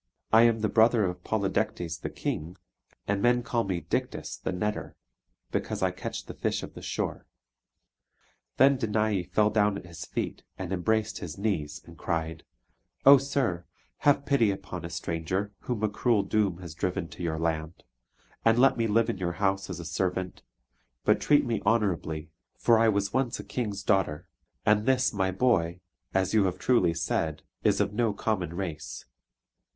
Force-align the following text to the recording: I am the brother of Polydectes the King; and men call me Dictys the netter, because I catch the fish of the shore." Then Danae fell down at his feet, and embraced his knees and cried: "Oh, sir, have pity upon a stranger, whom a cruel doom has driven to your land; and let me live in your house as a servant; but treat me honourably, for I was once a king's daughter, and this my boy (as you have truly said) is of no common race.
I 0.33 0.41
am 0.45 0.61
the 0.61 0.67
brother 0.67 1.05
of 1.05 1.23
Polydectes 1.23 1.99
the 2.01 2.09
King; 2.09 2.57
and 3.07 3.21
men 3.21 3.43
call 3.43 3.63
me 3.63 3.81
Dictys 3.81 4.41
the 4.41 4.49
netter, 4.51 4.95
because 5.51 5.83
I 5.83 5.91
catch 5.91 6.25
the 6.25 6.33
fish 6.33 6.63
of 6.63 6.73
the 6.73 6.81
shore." 6.81 7.27
Then 8.57 8.77
Danae 8.77 9.21
fell 9.21 9.51
down 9.51 9.77
at 9.77 9.85
his 9.85 10.03
feet, 10.05 10.41
and 10.57 10.73
embraced 10.73 11.19
his 11.19 11.37
knees 11.37 11.83
and 11.85 11.99
cried: 11.99 12.43
"Oh, 13.05 13.19
sir, 13.19 13.65
have 13.97 14.25
pity 14.25 14.49
upon 14.49 14.83
a 14.83 14.89
stranger, 14.89 15.53
whom 15.59 15.83
a 15.83 15.87
cruel 15.87 16.23
doom 16.23 16.57
has 16.61 16.73
driven 16.73 17.07
to 17.09 17.21
your 17.21 17.37
land; 17.37 17.83
and 18.43 18.57
let 18.57 18.77
me 18.77 18.87
live 18.87 19.07
in 19.07 19.19
your 19.19 19.33
house 19.33 19.69
as 19.69 19.79
a 19.79 19.85
servant; 19.85 20.41
but 21.05 21.21
treat 21.21 21.45
me 21.45 21.61
honourably, 21.63 22.31
for 22.57 22.79
I 22.79 22.89
was 22.89 23.13
once 23.13 23.39
a 23.39 23.43
king's 23.43 23.83
daughter, 23.83 24.25
and 24.65 24.87
this 24.87 25.13
my 25.13 25.29
boy 25.29 25.79
(as 26.11 26.33
you 26.33 26.45
have 26.45 26.57
truly 26.57 26.95
said) 26.95 27.43
is 27.63 27.79
of 27.79 27.93
no 27.93 28.13
common 28.13 28.55
race. 28.55 29.05